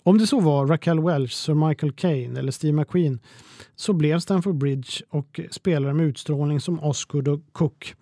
Om 0.03 0.19
det 0.19 0.27
så 0.27 0.41
var 0.41 0.67
Raquel 0.67 1.01
Welch, 1.01 1.33
Sir 1.33 1.69
Michael 1.69 1.93
Caine 1.93 2.39
eller 2.39 2.53
Steve 2.53 2.73
McQueen 2.73 3.21
så 3.75 3.93
blev 3.93 4.19
Stamford 4.19 4.57
Bridge 4.57 4.91
och 5.11 5.41
spelare 5.51 5.95
med 5.95 6.07
utstrålning 6.07 6.61
som 6.61 6.81
Osgood 6.81 7.29
och 7.29 7.41
Cook 7.53 7.95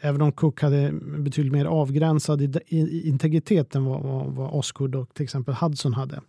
Även 0.00 0.22
om 0.22 0.32
Cook 0.32 0.62
hade 0.62 0.92
betydligt 1.18 1.52
mer 1.52 1.64
avgränsad 1.64 2.58
integritet 3.04 3.74
än 3.74 3.84
vad, 3.84 4.02
vad, 4.02 4.26
vad 4.26 4.50
Osgood 4.54 4.94
och 4.94 5.14
till 5.14 5.24
exempel 5.24 5.54
Hudson 5.54 5.94
hade. 5.94 6.20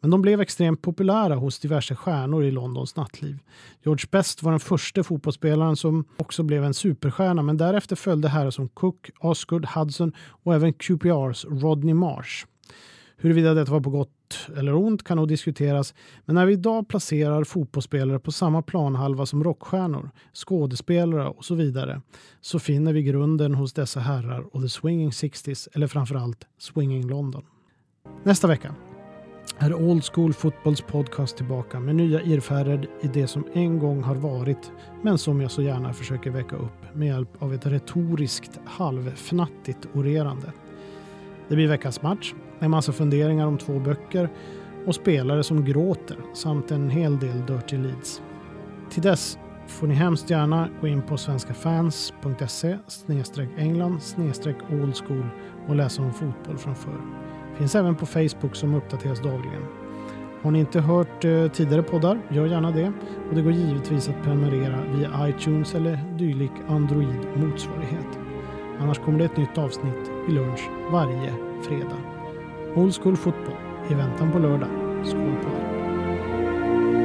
Men 0.00 0.10
de 0.10 0.22
blev 0.22 0.40
extremt 0.40 0.82
populära 0.82 1.34
hos 1.34 1.58
diverse 1.58 1.94
stjärnor 1.94 2.44
i 2.44 2.50
Londons 2.50 2.96
nattliv. 2.96 3.38
George 3.84 4.06
Best 4.10 4.42
var 4.42 4.50
den 4.50 4.60
första 4.60 5.02
fotbollsspelaren 5.02 5.76
som 5.76 6.04
också 6.16 6.42
blev 6.42 6.64
en 6.64 6.74
superstjärna 6.74 7.42
men 7.42 7.56
därefter 7.56 7.96
följde 7.96 8.28
herrar 8.28 8.50
som 8.50 8.68
Cook, 8.68 9.10
Osgood, 9.18 9.66
Hudson 9.66 10.12
och 10.18 10.54
även 10.54 10.72
QPRs 10.72 11.44
Rodney 11.44 11.94
Marsh. 11.94 12.46
Huruvida 13.22 13.54
detta 13.54 13.72
var 13.72 13.80
på 13.80 13.90
gott 13.90 14.48
eller 14.56 14.74
ont 14.74 15.04
kan 15.04 15.16
nog 15.16 15.28
diskuteras, 15.28 15.94
men 16.24 16.34
när 16.34 16.46
vi 16.46 16.52
idag 16.52 16.88
placerar 16.88 17.44
fotbollsspelare 17.44 18.18
på 18.18 18.32
samma 18.32 18.62
planhalva 18.62 19.26
som 19.26 19.44
rockstjärnor, 19.44 20.10
skådespelare 20.32 21.28
och 21.28 21.44
så 21.44 21.54
vidare 21.54 22.00
så 22.40 22.58
finner 22.58 22.92
vi 22.92 23.02
grunden 23.02 23.54
hos 23.54 23.72
dessa 23.72 24.00
herrar 24.00 24.56
och 24.56 24.62
The 24.62 24.68
Swinging 24.68 25.10
60s 25.10 25.68
eller 25.72 25.86
framförallt 25.86 26.46
Swinging 26.58 27.08
London. 27.08 27.42
Nästa 28.24 28.48
vecka 28.48 28.74
är 29.58 29.74
Old 29.74 30.04
School 30.04 30.32
Footballs 30.32 30.80
podcast 30.80 31.36
tillbaka 31.36 31.80
med 31.80 31.96
nya 31.96 32.22
irrfärder 32.22 32.88
i 33.02 33.06
det 33.06 33.26
som 33.26 33.44
en 33.52 33.78
gång 33.78 34.02
har 34.02 34.16
varit 34.16 34.72
men 35.02 35.18
som 35.18 35.40
jag 35.40 35.50
så 35.50 35.62
gärna 35.62 35.92
försöker 35.92 36.30
väcka 36.30 36.56
upp 36.56 36.94
med 36.94 37.08
hjälp 37.08 37.42
av 37.42 37.54
ett 37.54 37.66
retoriskt 37.66 38.60
halvfnattigt 38.64 39.88
orerande. 39.94 40.52
Det 41.48 41.54
blir 41.54 41.68
veckans 41.68 42.02
match 42.02 42.34
en 42.62 42.70
massa 42.70 42.92
funderingar 42.92 43.46
om 43.46 43.58
två 43.58 43.78
böcker 43.78 44.28
och 44.86 44.94
spelare 44.94 45.42
som 45.42 45.64
gråter 45.64 46.16
samt 46.34 46.70
en 46.70 46.90
hel 46.90 47.18
del 47.18 47.46
Dirty 47.46 47.76
Leads. 47.76 48.22
Till 48.90 49.02
dess 49.02 49.38
får 49.66 49.86
ni 49.86 49.94
hemskt 49.94 50.30
gärna 50.30 50.68
gå 50.80 50.86
in 50.86 51.02
på 51.02 51.16
svenskafans.se 51.16 52.78
england 53.58 54.00
old 54.70 54.96
school 54.96 55.26
och 55.68 55.76
läsa 55.76 56.02
om 56.02 56.12
fotboll 56.12 56.58
från 56.58 56.74
förr. 56.74 57.00
Finns 57.58 57.74
även 57.74 57.94
på 57.94 58.06
Facebook 58.06 58.56
som 58.56 58.74
uppdateras 58.74 59.20
dagligen. 59.20 59.62
Har 60.42 60.50
ni 60.50 60.58
inte 60.58 60.80
hört 60.80 61.24
eh, 61.24 61.48
tidigare 61.48 61.82
poddar, 61.82 62.20
gör 62.30 62.46
gärna 62.46 62.70
det. 62.70 62.92
Och 63.28 63.34
det 63.34 63.42
går 63.42 63.52
givetvis 63.52 64.08
att 64.08 64.22
prenumerera 64.22 64.78
via 64.94 65.28
iTunes 65.28 65.74
eller 65.74 65.98
dylik 66.18 66.52
Android-motsvarighet. 66.68 68.18
Annars 68.80 68.98
kommer 68.98 69.18
det 69.18 69.24
ett 69.24 69.36
nytt 69.36 69.58
avsnitt 69.58 70.10
vid 70.26 70.34
lunch 70.34 70.70
varje 70.92 71.34
fredag. 71.62 72.21
Old 72.74 72.94
School 72.94 73.16
Fotboll 73.16 73.54
i 73.90 73.94
väntan 73.94 74.32
på 74.32 74.38
lördag. 74.38 74.68
Skål 75.04 75.36
på 75.42 75.48
er! 75.48 77.01